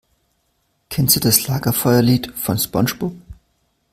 [0.89, 3.13] Kennst du das Lagerfeuerlied von SpongeBob?